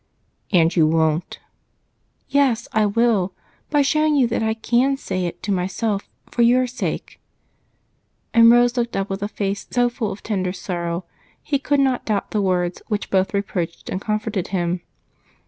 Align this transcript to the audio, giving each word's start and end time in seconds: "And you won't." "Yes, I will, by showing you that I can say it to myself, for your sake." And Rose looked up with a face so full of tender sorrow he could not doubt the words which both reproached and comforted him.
"And 0.51 0.75
you 0.75 0.87
won't." 0.87 1.37
"Yes, 2.27 2.67
I 2.73 2.87
will, 2.87 3.35
by 3.69 3.83
showing 3.83 4.15
you 4.15 4.25
that 4.29 4.41
I 4.41 4.55
can 4.55 4.97
say 4.97 5.27
it 5.27 5.43
to 5.43 5.51
myself, 5.51 6.09
for 6.31 6.41
your 6.41 6.65
sake." 6.65 7.19
And 8.33 8.49
Rose 8.49 8.75
looked 8.75 8.95
up 8.97 9.11
with 9.11 9.21
a 9.21 9.27
face 9.27 9.67
so 9.69 9.89
full 9.89 10.11
of 10.11 10.23
tender 10.23 10.53
sorrow 10.53 11.05
he 11.43 11.59
could 11.59 11.79
not 11.79 12.03
doubt 12.03 12.31
the 12.31 12.41
words 12.41 12.81
which 12.87 13.11
both 13.11 13.31
reproached 13.35 13.89
and 13.91 14.01
comforted 14.01 14.47
him. 14.47 14.81